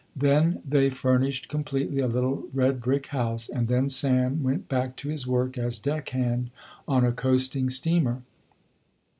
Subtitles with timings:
[0.15, 5.09] Then they furnished completely, a little red brick house and then Sam went back to
[5.09, 6.49] his work as deck hand
[6.87, 8.23] on a coasting steamer.